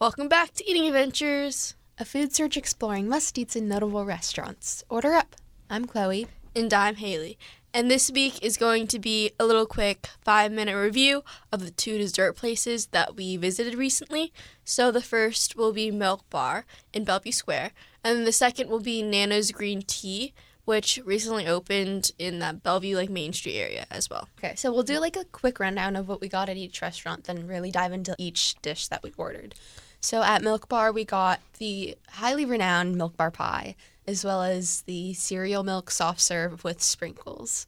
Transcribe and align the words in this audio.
Welcome 0.00 0.28
back 0.28 0.54
to 0.54 0.66
Eating 0.66 0.86
Adventures. 0.86 1.74
A 1.98 2.06
food 2.06 2.34
search 2.34 2.56
exploring 2.56 3.06
must 3.06 3.36
eats 3.36 3.54
in 3.54 3.68
notable 3.68 4.06
restaurants. 4.06 4.82
Order 4.88 5.12
up. 5.12 5.36
I'm 5.68 5.84
Chloe. 5.84 6.26
And 6.56 6.72
I'm 6.72 6.94
Haley. 6.94 7.36
And 7.74 7.90
this 7.90 8.10
week 8.10 8.42
is 8.42 8.56
going 8.56 8.86
to 8.86 8.98
be 8.98 9.32
a 9.38 9.44
little 9.44 9.66
quick 9.66 10.08
five 10.22 10.52
minute 10.52 10.74
review 10.74 11.22
of 11.52 11.62
the 11.62 11.70
two 11.70 11.98
dessert 11.98 12.34
places 12.34 12.86
that 12.92 13.14
we 13.14 13.36
visited 13.36 13.74
recently. 13.74 14.32
So 14.64 14.90
the 14.90 15.02
first 15.02 15.54
will 15.54 15.74
be 15.74 15.90
Milk 15.90 16.24
Bar 16.30 16.64
in 16.94 17.04
Bellevue 17.04 17.30
Square, 17.30 17.72
and 18.02 18.26
the 18.26 18.32
second 18.32 18.70
will 18.70 18.80
be 18.80 19.02
Nana's 19.02 19.52
Green 19.52 19.82
Tea, 19.82 20.32
which 20.64 20.98
recently 21.04 21.46
opened 21.46 22.12
in 22.18 22.38
that 22.38 22.62
Bellevue 22.62 22.96
like 22.96 23.10
Main 23.10 23.34
Street 23.34 23.58
area 23.58 23.84
as 23.90 24.08
well. 24.08 24.30
Okay, 24.38 24.54
so 24.54 24.72
we'll 24.72 24.82
do 24.82 24.98
like 24.98 25.16
a 25.16 25.26
quick 25.26 25.60
rundown 25.60 25.94
of 25.94 26.08
what 26.08 26.22
we 26.22 26.28
got 26.30 26.48
at 26.48 26.56
each 26.56 26.80
restaurant, 26.80 27.24
then 27.24 27.46
really 27.46 27.70
dive 27.70 27.92
into 27.92 28.16
each 28.18 28.54
dish 28.62 28.88
that 28.88 29.02
we 29.02 29.12
ordered. 29.18 29.54
So 30.00 30.22
at 30.22 30.42
Milk 30.42 30.68
Bar, 30.68 30.92
we 30.92 31.04
got 31.04 31.40
the 31.58 31.96
highly 32.12 32.44
renowned 32.44 32.96
Milk 32.96 33.16
Bar 33.16 33.30
pie, 33.30 33.76
as 34.06 34.24
well 34.24 34.42
as 34.42 34.82
the 34.82 35.12
cereal 35.14 35.62
milk 35.62 35.90
soft 35.90 36.20
serve 36.20 36.64
with 36.64 36.82
sprinkles. 36.82 37.66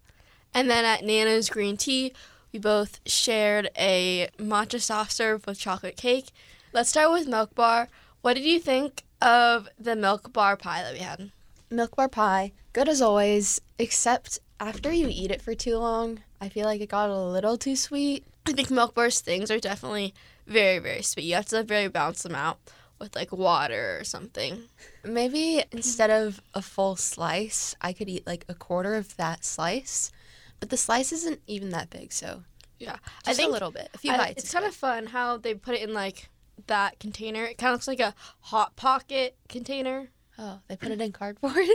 And 0.54 0.70
then 0.70 0.84
at 0.84 1.04
Nana's 1.04 1.50
Green 1.50 1.76
Tea, 1.76 2.12
we 2.52 2.58
both 2.58 3.00
shared 3.06 3.70
a 3.78 4.28
matcha 4.38 4.80
soft 4.80 5.12
serve 5.12 5.46
with 5.46 5.58
chocolate 5.58 5.96
cake. 5.96 6.30
Let's 6.72 6.90
start 6.90 7.12
with 7.12 7.28
Milk 7.28 7.54
Bar. 7.54 7.88
What 8.22 8.34
did 8.34 8.44
you 8.44 8.60
think 8.60 9.04
of 9.20 9.68
the 9.78 9.94
Milk 9.94 10.32
Bar 10.32 10.56
pie 10.56 10.82
that 10.82 10.94
we 10.94 11.00
had? 11.00 11.32
Milk 11.70 11.96
Bar 11.96 12.08
pie, 12.08 12.52
good 12.72 12.88
as 12.88 13.02
always, 13.02 13.60
except 13.78 14.38
after 14.58 14.92
you 14.92 15.08
eat 15.10 15.30
it 15.30 15.42
for 15.42 15.54
too 15.54 15.76
long, 15.76 16.20
I 16.40 16.48
feel 16.48 16.64
like 16.64 16.80
it 16.80 16.88
got 16.88 17.10
a 17.10 17.18
little 17.18 17.58
too 17.58 17.76
sweet. 17.76 18.24
I 18.46 18.52
think 18.52 18.70
Milk 18.70 18.94
Bar's 18.94 19.20
things 19.20 19.50
are 19.50 19.58
definitely 19.58 20.14
very, 20.46 20.78
very 20.78 21.02
sweet. 21.02 21.24
You 21.24 21.34
have 21.34 21.46
to 21.46 21.64
really 21.68 21.88
balance 21.88 22.22
them 22.22 22.34
out 22.34 22.58
with 22.98 23.14
like 23.16 23.32
water 23.32 23.98
or 24.00 24.04
something. 24.04 24.64
Maybe 25.04 25.64
instead 25.72 26.10
of 26.10 26.40
a 26.54 26.62
full 26.62 26.96
slice, 26.96 27.74
I 27.80 27.92
could 27.92 28.08
eat 28.08 28.26
like 28.26 28.44
a 28.48 28.54
quarter 28.54 28.94
of 28.94 29.16
that 29.16 29.44
slice. 29.44 30.12
But 30.60 30.70
the 30.70 30.76
slice 30.76 31.12
isn't 31.12 31.40
even 31.46 31.70
that 31.70 31.90
big, 31.90 32.12
so 32.12 32.42
Yeah, 32.78 32.96
just 33.24 33.28
I 33.28 33.34
think 33.34 33.48
a 33.50 33.52
little 33.52 33.72
bit, 33.72 33.88
a 33.94 33.98
few 33.98 34.12
I- 34.12 34.16
bites. 34.18 34.44
it's 34.44 34.52
kind 34.52 34.62
good. 34.64 34.68
of 34.68 34.74
fun 34.76 35.06
how 35.06 35.36
they 35.36 35.54
put 35.54 35.74
it 35.74 35.82
in 35.88 35.92
like 35.94 36.28
that 36.68 37.00
container. 37.00 37.44
It 37.44 37.58
kind 37.58 37.70
of 37.70 37.74
looks 37.74 37.88
like 37.88 37.98
a 38.00 38.14
hot 38.40 38.76
pocket 38.76 39.36
container. 39.48 40.10
oh, 40.38 40.60
they 40.68 40.76
put 40.76 40.92
it 40.92 41.00
in 41.00 41.12
cardboard. 41.12 41.56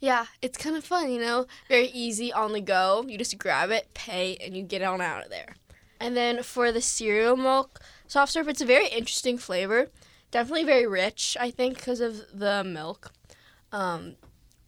Yeah, 0.00 0.26
it's 0.42 0.58
kind 0.58 0.76
of 0.76 0.84
fun, 0.84 1.10
you 1.10 1.18
know? 1.18 1.46
Very 1.68 1.86
easy 1.86 2.30
on 2.32 2.52
the 2.52 2.60
go. 2.60 3.04
You 3.08 3.16
just 3.16 3.38
grab 3.38 3.70
it, 3.70 3.88
pay, 3.94 4.36
and 4.36 4.54
you 4.54 4.62
get 4.62 4.82
on 4.82 5.00
out 5.00 5.24
of 5.24 5.30
there. 5.30 5.54
And 5.98 6.14
then 6.16 6.42
for 6.42 6.70
the 6.72 6.82
cereal 6.82 7.36
milk 7.36 7.80
soft 8.14 8.32
serve, 8.32 8.48
it's 8.48 8.60
a 8.60 8.66
very 8.66 8.86
interesting 8.86 9.36
flavor. 9.36 9.88
Definitely 10.30 10.64
very 10.64 10.86
rich, 10.86 11.36
I 11.40 11.50
think, 11.50 11.76
because 11.76 12.00
of 12.00 12.22
the 12.32 12.62
milk. 12.62 13.12
Um, 13.72 14.14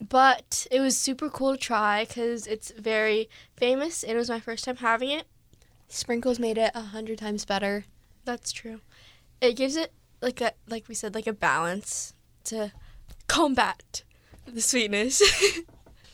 but 0.00 0.66
it 0.72 0.80
was 0.80 0.98
super 0.98 1.30
cool 1.30 1.52
to 1.52 1.58
try 1.58 2.04
because 2.04 2.48
it's 2.48 2.72
very 2.72 3.30
famous 3.56 4.02
and 4.02 4.12
it 4.12 4.16
was 4.16 4.28
my 4.28 4.40
first 4.40 4.64
time 4.64 4.76
having 4.76 5.10
it. 5.10 5.26
Sprinkles 5.86 6.40
made 6.40 6.58
it 6.58 6.72
a 6.74 6.80
hundred 6.80 7.18
times 7.18 7.44
better. 7.44 7.84
That's 8.24 8.50
true. 8.50 8.80
It 9.40 9.54
gives 9.54 9.76
it 9.76 9.92
like 10.20 10.40
a 10.40 10.52
like 10.68 10.88
we 10.88 10.96
said 10.96 11.14
like 11.14 11.28
a 11.28 11.32
balance 11.32 12.14
to 12.44 12.72
combat 13.28 14.02
the 14.46 14.60
sweetness. 14.60 15.22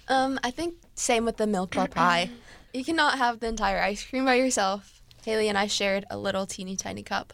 Um, 0.08 0.40
I 0.42 0.50
think 0.50 0.74
same 0.96 1.24
with 1.24 1.36
the 1.36 1.46
milk 1.46 1.76
bar 1.76 1.88
pie. 1.88 2.28
You 2.74 2.84
cannot 2.84 3.18
have 3.18 3.38
the 3.38 3.46
entire 3.46 3.80
ice 3.80 4.04
cream 4.04 4.24
by 4.24 4.34
yourself. 4.34 5.01
Haley 5.24 5.48
and 5.48 5.56
I 5.58 5.66
shared 5.66 6.04
a 6.10 6.18
little 6.18 6.46
teeny 6.46 6.76
tiny 6.76 7.02
cup, 7.02 7.32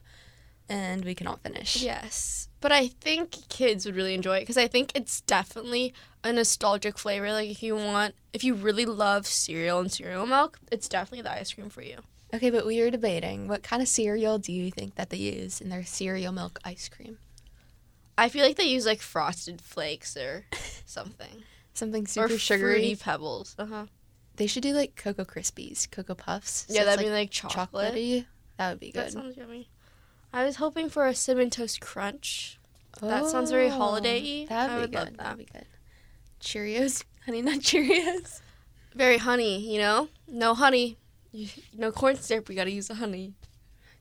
and 0.68 1.04
we 1.04 1.14
cannot 1.14 1.40
finish. 1.42 1.82
yes, 1.82 2.48
but 2.60 2.72
I 2.72 2.88
think 2.88 3.48
kids 3.48 3.86
would 3.86 3.96
really 3.96 4.14
enjoy 4.14 4.38
it 4.38 4.40
because 4.40 4.58
I 4.58 4.66
think 4.68 4.92
it's 4.94 5.20
definitely 5.22 5.94
a 6.22 6.32
nostalgic 6.32 6.98
flavor. 6.98 7.32
Like 7.32 7.50
if 7.50 7.62
you 7.62 7.74
want, 7.76 8.14
if 8.32 8.44
you 8.44 8.54
really 8.54 8.84
love 8.84 9.26
cereal 9.26 9.80
and 9.80 9.90
cereal 9.90 10.26
milk, 10.26 10.58
it's 10.70 10.88
definitely 10.88 11.22
the 11.22 11.32
ice 11.32 11.52
cream 11.54 11.70
for 11.70 11.82
you. 11.82 11.98
Okay, 12.34 12.50
but 12.50 12.66
we 12.66 12.80
were 12.82 12.90
debating 12.90 13.48
what 13.48 13.62
kind 13.62 13.80
of 13.80 13.88
cereal 13.88 14.38
do 14.38 14.52
you 14.52 14.70
think 14.70 14.96
that 14.96 15.08
they 15.08 15.16
use 15.16 15.60
in 15.62 15.70
their 15.70 15.84
cereal 15.84 16.32
milk 16.32 16.58
ice 16.64 16.88
cream? 16.90 17.16
I 18.18 18.28
feel 18.28 18.44
like 18.44 18.56
they 18.56 18.64
use 18.64 18.84
like 18.84 19.00
frosted 19.00 19.62
flakes 19.62 20.14
or 20.16 20.44
something, 20.84 21.44
Something 21.72 22.02
or 22.02 22.06
super 22.28 22.38
sugary. 22.38 22.72
fruity 22.72 22.96
pebbles. 22.96 23.54
Uh 23.58 23.66
huh. 23.66 23.86
They 24.38 24.46
should 24.46 24.62
do 24.62 24.72
like 24.72 24.96
Cocoa 24.96 25.24
Krispies, 25.24 25.90
Cocoa 25.90 26.14
Puffs. 26.14 26.64
so 26.68 26.72
Yeah, 26.74 26.84
that'd 26.84 26.98
like 27.00 27.06
be 27.06 27.12
like 27.12 27.30
chocolate. 27.30 27.92
chocolatey. 27.94 28.26
That 28.56 28.70
would 28.70 28.80
be 28.80 28.90
good. 28.90 29.06
That 29.06 29.12
sounds 29.12 29.36
yummy. 29.36 29.68
I 30.32 30.44
was 30.44 30.56
hoping 30.56 30.88
for 30.88 31.06
a 31.06 31.14
cinnamon 31.14 31.50
toast 31.50 31.80
crunch. 31.80 32.58
that 33.00 33.26
sounds 33.26 33.50
very 33.50 33.66
Oh, 33.68 33.70
holiday-y. 33.78 34.46
That'd 34.48 34.70
I 34.72 34.74
be 34.76 34.80
would 34.80 34.90
good. 34.92 34.96
love 34.98 35.06
that. 35.08 35.18
That'd 35.18 35.38
be 35.38 35.44
good. 35.52 35.66
Cheerios, 36.40 37.04
honey 37.26 37.42
nut 37.42 37.60
Cheerios. 37.60 38.40
Very 38.94 39.18
honey, 39.18 39.58
you 39.60 39.78
know? 39.78 40.08
No 40.26 40.54
honey. 40.54 40.96
No 41.76 41.92
corn 41.92 42.16
syrup. 42.16 42.48
We 42.48 42.54
gotta 42.54 42.70
use 42.70 42.88
the 42.88 42.94
honey. 42.96 43.34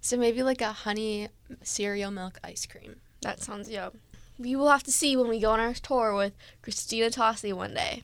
So 0.02 0.16
maybe 0.18 0.44
like 0.44 0.62
a 0.62 0.72
honey 0.72 1.28
cereal 1.62 2.10
milk 2.12 2.40
ice 2.44 2.66
cream. 2.66 2.96
That 3.22 3.42
sounds 3.42 3.70
yum. 3.70 3.92
We 4.40 4.56
will 4.56 4.70
have 4.70 4.84
to 4.84 4.92
see 4.92 5.18
when 5.18 5.28
we 5.28 5.40
go 5.40 5.52
on 5.52 5.60
our 5.60 5.74
tour 5.74 6.16
with 6.16 6.34
Christina 6.62 7.08
Tosi 7.10 7.54
one 7.54 7.74
day. 7.74 8.04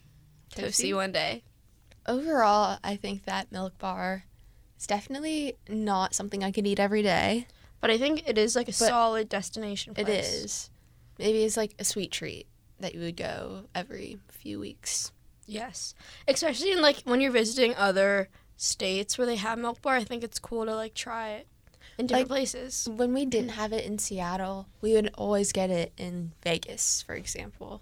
Toasty? 0.56 0.94
one 0.94 1.12
day. 1.12 1.44
Overall, 2.06 2.78
I 2.84 2.96
think 2.96 3.26
that 3.26 3.52
milk 3.52 3.78
bar 3.80 4.26
is 4.78 4.88
definitely 4.88 5.56
not 5.70 6.14
something 6.14 6.44
I 6.44 6.52
could 6.52 6.68
eat 6.68 6.80
every 6.80 7.02
day. 7.02 7.48
But 7.80 7.90
I 7.92 7.98
think 7.98 8.28
it 8.28 8.38
is 8.38 8.56
like 8.56 8.68
a 8.68 8.72
But 8.72 8.76
solid 8.76 9.30
destination 9.30 9.94
place. 9.94 10.08
It 10.08 10.12
is. 10.12 10.70
Maybe 11.20 11.44
it's 11.44 11.58
like 11.58 11.76
a 11.80 11.84
sweet 11.84 12.12
treat 12.12 12.48
that 12.80 12.94
you 12.96 13.02
would 13.02 13.18
go 13.18 13.66
every 13.76 14.20
few 14.30 14.60
weeks. 14.60 15.12
Yes. 15.46 15.94
Especially 16.28 16.72
in 16.72 16.82
like 16.82 17.02
when 17.04 17.20
you're 17.22 17.32
visiting 17.32 17.76
other 17.76 18.30
states 18.56 19.18
where 19.18 19.28
they 19.28 19.36
have 19.36 19.58
milk 19.60 19.82
bar, 19.82 19.96
I 19.96 20.04
think 20.04 20.24
it's 20.24 20.40
cool 20.40 20.66
to 20.66 20.74
like 20.76 20.94
try 20.94 21.32
it 21.32 21.48
in 21.98 22.08
different 22.08 22.30
Like- 22.30 22.36
places. 22.38 22.88
When 22.90 23.14
we 23.14 23.26
didn't 23.26 23.50
have 23.52 23.74
it 23.74 23.86
in 23.86 24.00
Seattle, 24.00 24.68
we 24.82 24.94
would 24.94 25.12
always 25.16 25.52
get 25.52 25.70
it 25.70 25.92
in 25.98 26.32
Vegas, 26.42 27.02
for 27.02 27.16
example, 27.16 27.82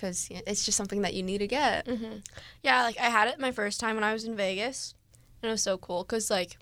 because 0.00 0.28
it's 0.30 0.64
just 0.64 0.76
something 0.78 1.02
that 1.02 1.14
you 1.14 1.22
need 1.22 1.38
to 1.38 1.46
get. 1.46 1.86
hmm 1.86 2.16
Yeah, 2.62 2.82
like 2.82 2.98
I 2.98 3.04
had 3.10 3.28
it 3.28 3.38
my 3.38 3.52
first 3.52 3.80
time 3.80 3.96
when 3.96 4.04
I 4.04 4.12
was 4.12 4.24
in 4.24 4.34
Vegas, 4.36 4.94
and 5.42 5.48
it 5.48 5.52
was 5.52 5.62
so 5.62 5.76
cool 5.78 6.04
because 6.04 6.30
like 6.30 6.56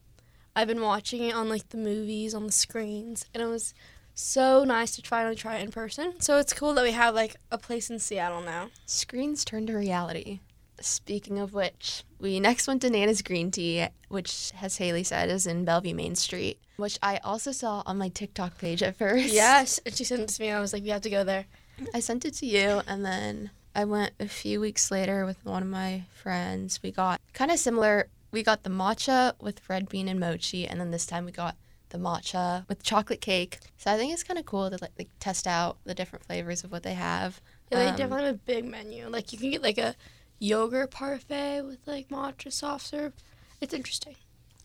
I've 0.56 0.68
been 0.68 0.80
watching 0.82 1.22
it 1.22 1.34
on 1.34 1.48
like 1.48 1.68
the 1.68 1.76
movies 1.76 2.34
on 2.34 2.46
the 2.46 2.52
screens, 2.52 3.24
and 3.32 3.42
it 3.42 3.46
was 3.46 3.74
so 4.14 4.64
nice 4.64 4.96
to 4.96 5.02
finally 5.02 5.36
try 5.36 5.56
it 5.58 5.62
in 5.62 5.70
person. 5.70 6.20
So 6.20 6.38
it's 6.38 6.52
cool 6.52 6.74
that 6.74 6.82
we 6.82 6.90
have 6.92 7.14
like 7.14 7.36
a 7.52 7.58
place 7.58 7.88
in 7.90 8.00
Seattle 8.00 8.40
now. 8.42 8.70
Screens 8.86 9.44
turn 9.44 9.66
to 9.66 9.74
reality. 9.74 10.40
Speaking 10.80 11.40
of 11.40 11.54
which, 11.54 12.04
we 12.20 12.38
next 12.38 12.68
went 12.68 12.82
to 12.82 12.90
Nana's 12.90 13.20
Green 13.20 13.50
Tea, 13.50 13.88
which, 14.08 14.52
as 14.62 14.76
Haley 14.76 15.02
said, 15.02 15.28
is 15.28 15.44
in 15.44 15.64
Bellevue 15.64 15.92
Main 15.94 16.14
Street, 16.14 16.60
which 16.76 17.00
I 17.02 17.18
also 17.24 17.50
saw 17.50 17.82
on 17.84 17.98
my 17.98 18.08
TikTok 18.08 18.58
page 18.58 18.80
at 18.84 18.96
first. 18.96 19.32
Yes, 19.32 19.80
and 19.84 19.92
she 19.94 20.04
sent 20.04 20.22
it 20.22 20.28
to 20.28 20.40
me. 20.40 20.48
and 20.48 20.58
I 20.58 20.60
was 20.60 20.72
like, 20.72 20.84
we 20.84 20.90
have 20.90 21.00
to 21.02 21.10
go 21.10 21.24
there. 21.24 21.46
I 21.94 22.00
sent 22.00 22.24
it 22.24 22.34
to 22.34 22.46
you, 22.46 22.82
and 22.86 23.04
then 23.04 23.50
I 23.74 23.84
went 23.84 24.12
a 24.18 24.28
few 24.28 24.60
weeks 24.60 24.90
later 24.90 25.24
with 25.24 25.44
one 25.44 25.62
of 25.62 25.68
my 25.68 26.04
friends. 26.12 26.80
We 26.82 26.90
got 26.90 27.20
kind 27.32 27.50
of 27.50 27.58
similar. 27.58 28.08
We 28.30 28.42
got 28.42 28.62
the 28.62 28.70
matcha 28.70 29.34
with 29.40 29.68
red 29.68 29.88
bean 29.88 30.08
and 30.08 30.20
mochi, 30.20 30.66
and 30.66 30.80
then 30.80 30.90
this 30.90 31.06
time 31.06 31.24
we 31.24 31.32
got 31.32 31.56
the 31.90 31.98
matcha 31.98 32.68
with 32.68 32.82
chocolate 32.82 33.20
cake. 33.20 33.58
So 33.78 33.90
I 33.90 33.96
think 33.96 34.12
it's 34.12 34.22
kind 34.22 34.38
of 34.38 34.44
cool 34.44 34.68
to 34.68 34.76
like, 34.80 34.92
like 34.98 35.08
test 35.20 35.46
out 35.46 35.78
the 35.84 35.94
different 35.94 36.24
flavors 36.26 36.62
of 36.64 36.70
what 36.70 36.82
they 36.82 36.94
have. 36.94 37.40
Yeah, 37.70 37.78
they 37.78 37.86
Um, 37.90 37.96
definitely 37.96 38.26
have 38.26 38.34
a 38.34 38.38
big 38.38 38.64
menu. 38.66 39.08
Like 39.08 39.32
you 39.32 39.38
can 39.38 39.50
get 39.50 39.62
like 39.62 39.78
a 39.78 39.94
yogurt 40.38 40.90
parfait 40.90 41.62
with 41.62 41.78
like 41.86 42.08
matcha 42.08 42.52
soft 42.52 42.86
serve. 42.86 43.14
It's 43.60 43.72
interesting. 43.72 44.16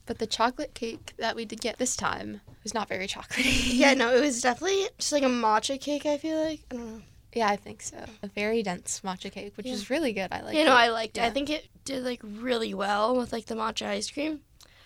But 0.05 0.19
the 0.19 0.27
chocolate 0.27 0.73
cake 0.73 1.13
that 1.17 1.35
we 1.35 1.45
did 1.45 1.61
get 1.61 1.77
this 1.77 1.95
time 1.95 2.41
was 2.63 2.73
not 2.73 2.89
very 2.89 3.07
chocolatey. 3.07 3.69
Yeah, 3.73 3.93
no, 3.93 4.13
it 4.13 4.21
was 4.25 4.41
definitely 4.41 4.87
just 4.97 5.11
like 5.13 5.23
a 5.23 5.27
matcha 5.27 5.79
cake. 5.79 6.05
I 6.05 6.17
feel 6.17 6.43
like 6.43 6.61
I 6.71 6.75
don't 6.75 6.93
know. 6.97 7.01
yeah, 7.33 7.47
I 7.49 7.55
think 7.55 7.81
so. 7.81 7.97
A 8.21 8.27
very 8.27 8.63
dense 8.63 9.01
matcha 9.03 9.31
cake, 9.31 9.53
which 9.55 9.65
Yeah. 9.65 9.73
is 9.73 9.89
really 9.89 10.11
good. 10.11 10.27
I 10.31 10.41
like. 10.41 10.55
It. 10.55 10.59
You 10.59 10.65
know, 10.65 10.71
it. 10.73 10.79
I 10.79 10.89
liked 10.89 11.17
it. 11.17 11.23
I 11.23 11.29
think 11.29 11.49
it 11.49 11.67
did 11.85 12.03
like 12.03 12.21
really 12.23 12.73
well 12.73 13.15
with 13.15 13.31
like 13.31 13.45
the 13.45 13.55
matcha 13.55 13.87
ice 13.87 14.09
cream. 14.11 14.41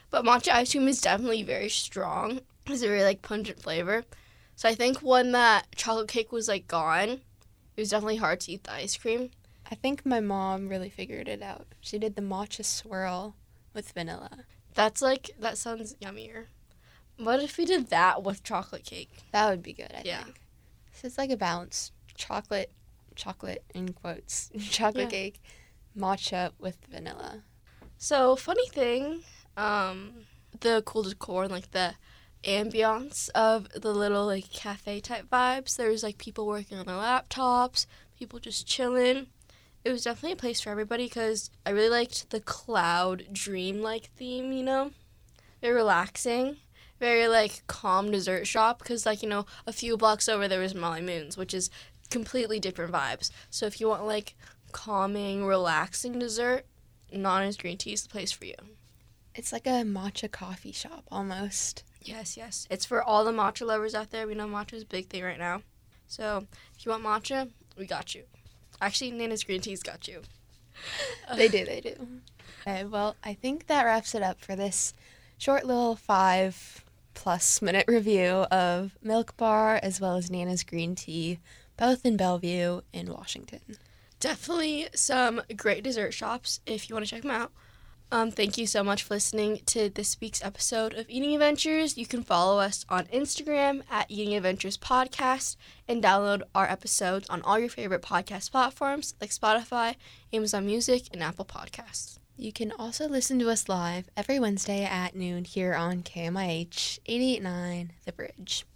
But 0.10 0.24
matcha 0.24 0.52
ice 0.54 0.72
cream 0.72 0.88
is 0.88 1.02
definitely 1.02 1.44
very 1.44 1.70
strong. 1.70 2.42
It's 2.68 2.82
a 2.84 2.88
very 2.88 3.04
like 3.04 3.22
pungent 3.22 3.60
flavor. 3.62 4.04
So 4.56 4.70
I 4.70 4.76
think 4.76 5.00
when 5.00 5.32
that 5.34 5.66
chocolate 5.76 6.08
cake 6.10 6.32
was 6.32 6.48
like 6.48 6.68
gone, 6.68 7.10
it 7.10 7.22
was 7.82 7.90
definitely 7.90 8.16
hard 8.18 8.40
to 8.42 8.52
eat 8.52 8.64
the 8.66 8.74
ice 8.74 8.96
cream. 8.98 9.32
I 9.72 9.76
think 9.76 10.06
my 10.06 10.20
mom 10.20 10.70
really 10.70 10.90
figured 10.90 11.28
it 11.28 11.42
out. 11.42 11.68
She 11.82 11.98
did 12.00 12.16
the 12.16 12.22
matcha 12.22 12.64
swirl 12.64 13.36
with 13.74 13.92
vanilla. 13.92 14.30
That's 14.78 15.02
like 15.02 15.32
that 15.40 15.58
sounds 15.58 15.96
yummier. 15.96 16.46
What 17.18 17.40
if 17.42 17.58
we 17.58 17.66
did 17.66 17.90
that 17.90 18.22
with 18.22 18.44
chocolate 18.44 18.86
cake? 18.86 19.10
That 19.32 19.50
would 19.50 19.64
be 19.64 19.74
good, 19.74 19.92
I 19.92 20.04
Yeah. 20.06 20.26
think. 20.26 20.40
So 20.94 21.08
it's 21.08 21.18
like 21.18 21.32
a 21.32 21.36
balance. 21.36 21.92
Chocolate, 22.14 22.72
chocolate 23.16 23.64
in 23.74 23.94
quotes, 23.94 24.52
chocolate 24.70 25.06
Yeah. 25.06 25.10
cake, 25.10 25.42
matcha 25.98 26.52
with 26.60 26.78
vanilla. 26.92 27.42
So 27.98 28.36
funny 28.36 28.68
thing, 28.70 29.22
um, 29.58 30.28
the 30.60 30.84
cool 30.86 31.02
decor 31.02 31.46
and 31.46 31.52
like 31.52 31.72
the 31.72 31.96
ambiance 32.44 33.30
of 33.34 33.68
the 33.70 33.92
little 33.96 34.28
like 34.28 34.52
cafe 34.52 35.00
type 35.00 35.28
vibes. 35.28 35.76
There's 35.76 36.04
like 36.04 36.20
people 36.20 36.46
working 36.46 36.78
on 36.78 36.86
their 36.86 36.96
laptops, 36.98 37.88
people 38.16 38.38
just 38.38 38.68
chilling. 38.68 39.26
It 39.88 39.94
was 39.94 40.04
definitely 40.04 40.34
a 40.34 40.36
place 40.36 40.60
for 40.60 40.70
everybody 40.70 41.06
because 41.06 41.50
I 41.66 41.70
really 41.70 41.88
liked 41.88 42.30
the 42.30 42.42
cloud 42.42 43.24
dream 43.32 43.82
like 43.82 44.10
theme, 44.18 44.52
you 44.52 44.62
know? 44.62 44.92
Very 45.62 45.76
relaxing, 45.76 46.58
very 47.00 47.30
like 47.30 47.66
calm 47.68 48.12
dessert 48.12 48.48
shop 48.48 48.80
because, 48.80 49.06
like, 49.06 49.24
you 49.24 49.30
know, 49.30 49.46
a 49.66 49.72
few 49.72 49.96
blocks 49.96 50.28
over 50.28 50.50
there 50.50 50.60
was 50.60 50.76
Molly 50.76 51.00
Moon's, 51.00 51.38
which 51.38 51.54
is 51.54 51.70
completely 52.10 52.60
different 52.60 52.92
vibes. 52.92 53.32
So 53.50 53.66
if 53.66 53.80
you 53.80 53.88
want 53.88 54.06
like 54.06 54.36
calming, 54.74 55.46
relaxing 55.46 56.20
dessert, 56.20 56.66
Nana's 57.10 57.56
Green 57.56 57.78
Tea 57.78 57.94
is 57.94 58.04
the 58.04 58.10
place 58.10 58.34
for 58.34 58.44
you. 58.44 58.56
It's 59.36 59.54
like 59.54 59.68
a 59.68 59.86
matcha 59.86 60.30
coffee 60.30 60.74
shop 60.74 61.06
almost. 61.10 61.86
Yes, 62.02 62.36
yes. 62.36 62.68
It's 62.70 62.86
for 62.86 63.02
all 63.02 63.24
the 63.24 63.32
matcha 63.32 63.66
lovers 63.66 63.96
out 63.96 64.12
there. 64.12 64.28
We 64.28 64.36
know 64.36 64.48
matcha 64.48 64.74
is 64.74 64.84
a 64.84 64.88
big 64.88 65.08
thing 65.08 65.24
right 65.24 65.40
now. 65.40 65.62
So 66.08 66.46
if 66.78 66.86
you 66.86 66.92
want 66.92 67.06
matcha, 67.06 67.52
we 67.78 67.86
got 67.86 68.14
you. 68.14 68.24
Actually, 68.82 69.12
Nana's 69.12 69.44
Green 69.44 69.62
Tea's 69.62 69.84
got 69.84 70.08
you. 70.08 70.22
They 71.36 71.48
do, 71.48 71.66
they 71.66 71.82
do. 71.82 71.96
Okay, 72.62 72.86
well, 72.86 73.16
I 73.24 73.34
think 73.34 73.68
that 73.68 73.84
wraps 73.84 74.14
it 74.14 74.22
up 74.22 74.40
for 74.40 74.56
this 74.56 74.94
short 75.38 75.66
little 75.66 75.96
five 75.96 76.84
plus 77.14 77.62
minute 77.62 77.86
review 77.88 78.46
of 78.52 78.96
Milk 79.02 79.36
Bar 79.38 79.80
as 79.82 80.00
well 80.00 80.16
as 80.18 80.30
Nana's 80.30 80.64
Green 80.64 80.94
Tea, 80.94 81.40
both 81.78 82.06
in 82.06 82.16
Bellevue 82.18 82.82
in 82.94 83.12
Washington. 83.12 83.62
Definitely 84.20 84.90
some 84.94 85.42
great 85.56 85.84
dessert 85.84 86.14
shops 86.14 86.60
if 86.66 86.90
you 86.90 86.96
want 86.96 87.06
to 87.06 87.10
check 87.10 87.22
them 87.24 87.32
out. 87.32 87.52
Um, 88.10 88.32
thank 88.32 88.58
you 88.58 88.66
so 88.66 88.86
much 88.86 89.04
for 89.04 89.16
listening 89.16 89.60
to 89.66 89.90
this 89.90 90.18
week's 90.22 90.44
episode 90.44 90.94
of 90.94 91.10
Eating 91.10 91.34
Adventures. 91.34 91.98
You 91.98 92.06
can 92.06 92.24
follow 92.24 92.60
us 92.60 92.86
on 92.88 93.06
Instagram 93.08 93.82
at 93.92 94.10
Eating 94.10 94.34
Adventures 94.34 94.78
Podcast 94.78 95.58
and 95.90 96.02
download 96.02 96.44
our 96.56 96.66
episodes 96.66 97.28
on 97.30 97.42
all 97.42 97.60
your 97.60 97.68
favorite 97.68 98.02
podcast 98.02 98.52
platforms 98.52 99.14
like 99.20 99.32
Spotify, 99.32 99.96
Amazon 100.32 100.66
Music, 100.66 101.10
and 101.12 101.22
Apple 101.22 101.44
Podcasts. 101.44 102.18
You 102.38 102.54
can 102.54 102.72
also 102.72 103.10
listen 103.10 103.40
to 103.40 103.50
us 103.50 103.68
live 103.68 104.10
every 104.16 104.40
Wednesday 104.40 104.86
at 104.86 105.16
noon 105.16 105.44
here 105.44 105.74
on 105.74 106.04
KMIH 106.04 107.00
889 107.08 107.92
The 108.06 108.12
Bridge. 108.14 108.68